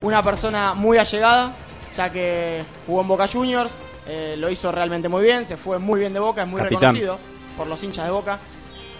[0.00, 1.54] Una persona muy allegada,
[1.96, 3.68] ya que jugó en Boca Juniors,
[4.06, 6.94] eh, lo hizo realmente muy bien, se fue muy bien de Boca, es muy Capitán.
[6.94, 7.18] reconocido
[7.56, 8.38] por los hinchas de Boca.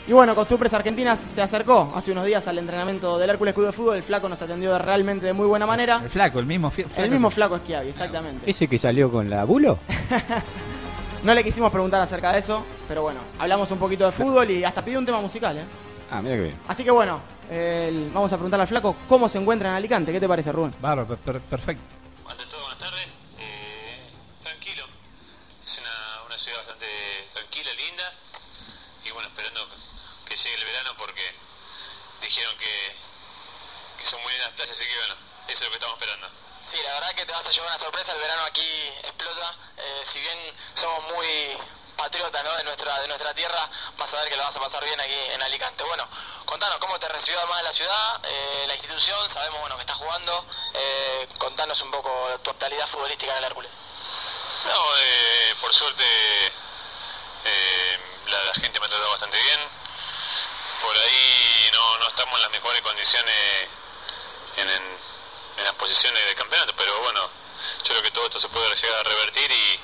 [0.08, 3.72] Y bueno, Costumbres Argentinas se acercó hace unos días al entrenamiento del Hércules Club de
[3.74, 6.00] Fútbol, el flaco nos atendió de- realmente de muy buena manera.
[6.02, 6.90] El flaco, el mismo flaco.
[6.96, 8.50] El mismo flaco Schiavi, exactamente.
[8.50, 9.78] ¿Ese que salió con la bulo?
[11.22, 14.62] No le quisimos preguntar acerca de eso, pero bueno, hablamos un poquito de fútbol y
[14.64, 15.64] hasta pidió un tema musical, ¿eh?
[16.12, 16.54] Ah, mira que bien.
[16.68, 17.18] Así que bueno,
[17.50, 20.12] el- vamos a preguntarle al flaco cómo se encuentra en Alicante.
[20.12, 20.74] ¿Qué te parece, Rubén?
[20.80, 21.82] Bárbaro, per- per- perfecto.
[22.28, 23.08] Ante todo, buenas tardes.
[23.38, 24.10] Eh,
[24.42, 24.84] tranquilo.
[25.64, 26.86] Es una, una ciudad bastante
[27.32, 28.12] tranquila, linda.
[29.04, 29.66] Y bueno, esperando
[30.26, 31.24] que llegue el verano porque
[32.22, 32.96] dijeron que,
[33.98, 35.14] que son muy lindas playas, así que bueno,
[35.48, 36.28] eso es lo que estamos esperando.
[36.70, 38.68] Sí, la verdad que te vas a llevar una sorpresa, el verano aquí
[39.02, 40.36] explota, eh, si bien
[40.74, 41.26] somos muy
[41.96, 42.54] patriotas ¿no?
[42.56, 45.16] de nuestra de nuestra tierra, vas a ver que lo vas a pasar bien aquí
[45.32, 45.82] en Alicante.
[45.84, 46.04] Bueno,
[46.48, 49.98] contanos cómo te recibió además de la ciudad, eh, la institución, sabemos bueno que estás
[49.98, 52.10] jugando, eh, contanos un poco
[52.42, 53.70] tu actualidad futbolística en el Hércules.
[54.64, 56.04] No, eh, por suerte
[57.44, 59.60] eh, la, gente me ha tratado bastante bien.
[60.80, 63.68] Por ahí no, no estamos en las mejores condiciones
[64.56, 64.98] en, en,
[65.58, 67.28] en las posiciones de campeonato, pero bueno,
[67.84, 69.80] yo creo que todo esto se puede llegar a revertir y,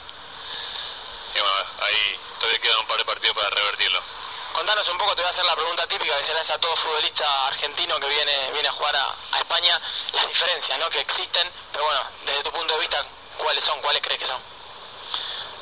[1.35, 4.14] y bueno, ahí todavía quedan un par de partidos para revertirlo.
[4.55, 6.59] Contanos un poco, te voy a hacer la pregunta típica que se le hace a
[6.61, 9.81] todo futbolista argentino que viene, viene a jugar a, España,
[10.13, 10.89] las diferencias ¿no?
[10.91, 13.03] que existen, pero bueno, desde tu punto de vista,
[13.37, 13.81] ¿cuáles son?
[13.81, 14.41] ¿Cuáles crees que son?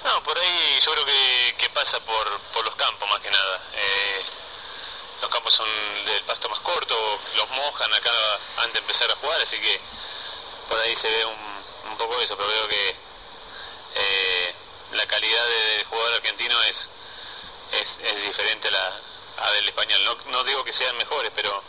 [0.05, 3.63] No, por ahí yo creo que, pasa por, por los campos más que nada.
[3.73, 4.25] Eh,
[5.23, 5.69] los campos son
[6.05, 8.11] del pasto más corto, los mojan acá
[8.59, 9.81] antes de empezar a jugar, así que
[10.69, 12.97] por ahí se ve un, poco eso, pero veo que
[13.95, 14.55] eh,
[14.93, 16.91] la calidad de- del jugador argentino es
[18.33, 19.01] diferente a la
[19.45, 20.05] a del español.
[20.05, 21.63] No, no digo que sean mejores, pero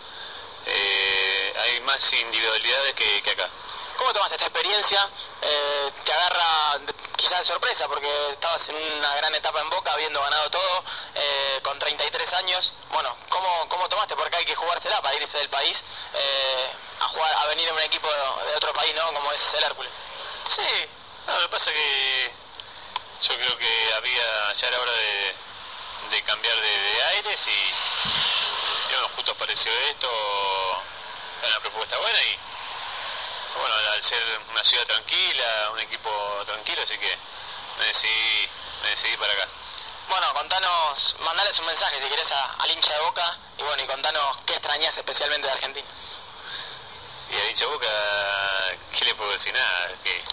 [0.65, 3.49] eh, hay más individualidades que, que acá.
[3.97, 5.09] ¿Cómo tomas esta experiencia?
[5.41, 6.79] Eh, te agarra
[7.17, 10.83] quizás de sorpresa porque estabas en una gran etapa en Boca, habiendo ganado todo,
[11.15, 12.73] eh, con 33 años.
[12.91, 14.15] Bueno, ¿cómo, ¿cómo tomaste?
[14.15, 15.77] Porque hay que jugársela para irse del país
[16.13, 16.71] eh,
[17.01, 19.13] a jugar, a venir en un equipo de, de otro país, ¿no?
[19.13, 19.91] Como es el Hércules.
[20.47, 20.89] Sí,
[21.27, 22.31] no, lo que pasa que
[23.21, 25.35] yo creo que había, ya era hora de,
[26.09, 30.07] de cambiar de, de aires y, bueno, justo apareció esto,
[31.47, 32.39] una propuesta buena y
[33.59, 36.09] bueno, al ser una ciudad tranquila, un equipo
[36.45, 37.17] tranquilo, así que
[37.79, 38.49] me decidí,
[38.83, 39.47] me decidí para acá.
[40.09, 43.87] Bueno, contanos, mandales un mensaje si querés a- al hincha de Boca y bueno, y
[43.87, 45.87] contanos qué extrañas especialmente de Argentina.
[47.31, 47.87] Y a dicha boca,
[48.97, 49.53] ¿qué le puedo decir?
[49.53, 50.23] Nada, que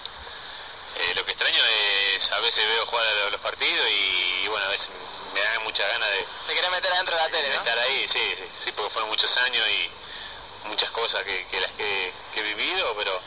[0.96, 4.66] eh, lo que extraño es, a veces veo jugar a los- partidos y, y, bueno,
[4.66, 4.90] a veces
[5.32, 7.60] me da mucha ganas de, Te querés meter adentro de la tele, de ¿no?
[7.60, 11.72] estar ahí, sí, sí, sí, porque fueron muchos años y muchas cosas que, que las
[11.72, 13.20] que, que he vivido, pero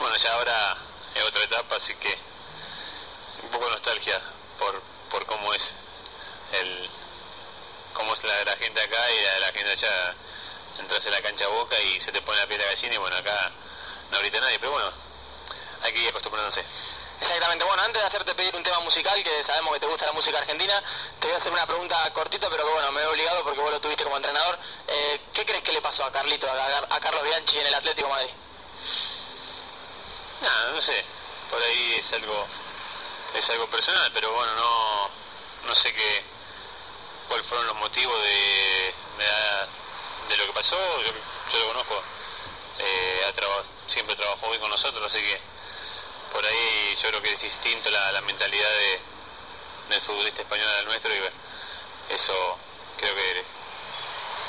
[0.00, 0.76] bueno, ya ahora
[1.14, 2.18] es otra etapa, así que
[3.42, 4.20] un poco de nostalgia
[4.58, 5.74] por, por cómo es
[6.52, 6.90] el
[7.94, 10.14] cómo es la, la gente acá y la, la gente allá
[10.78, 13.16] entras en la cancha boca y se te pone la piel de gallina y bueno
[13.16, 13.52] acá
[14.10, 14.92] no grita nadie, pero bueno,
[15.82, 16.64] hay que ir acostumbrándose.
[17.20, 20.12] Exactamente, bueno, antes de hacerte pedir un tema musical, que sabemos que te gusta la
[20.12, 20.82] música argentina,
[21.18, 23.70] te voy a hacer una pregunta cortita, pero que bueno, me he obligado porque vos
[23.70, 24.58] lo tuviste como entrenador.
[24.86, 28.08] Eh, ¿Qué crees que le pasó a Carlito, a, a Carlos Bianchi en el Atlético
[28.08, 28.30] Madrid?
[30.42, 31.04] Nada, no sé,
[31.50, 32.46] por ahí es algo
[33.34, 35.08] es algo personal, pero bueno, no
[35.66, 36.22] no sé qué
[37.28, 38.94] cuáles fueron los motivos de,
[40.28, 41.10] de, lo que pasó, yo,
[41.52, 42.02] yo lo conozco,
[42.78, 45.40] eh, ha traba- siempre trabajó bien con nosotros, así que
[46.32, 49.00] por ahí yo creo que es distinto la, la mentalidad de,
[49.88, 51.36] del futbolista español al nuestro y bueno,
[52.10, 52.58] eso
[52.96, 53.44] creo que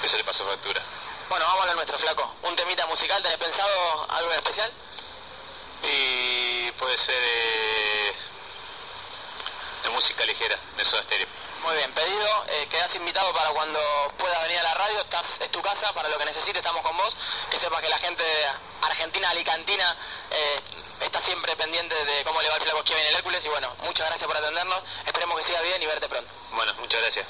[0.03, 0.81] eso le pasó factura.
[1.29, 2.35] Bueno, vamos a nuestro, flaco.
[2.43, 3.21] ¿Un temita musical?
[3.21, 4.71] ¿Tenés pensado algo en especial?
[5.83, 8.13] Y puede ser eh,
[9.83, 11.27] de música ligera, de Soda Stereo.
[11.63, 12.45] Muy bien, pedido.
[12.47, 13.79] Eh, quedás invitado para cuando
[14.17, 15.01] puedas venir a la radio.
[15.01, 17.15] Estás, es tu casa, para lo que necesites estamos con vos.
[17.49, 18.23] Que sepas que la gente
[18.81, 19.95] argentina, alicantina,
[20.31, 20.61] eh,
[21.01, 23.43] está siempre pendiente de cómo le va el flaco en el Hércules.
[23.45, 24.83] Y bueno, muchas gracias por atendernos.
[25.05, 26.31] Esperemos que siga bien y verte pronto.
[26.51, 27.27] Bueno, muchas gracias.